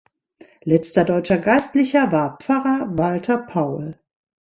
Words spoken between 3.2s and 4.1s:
Paul".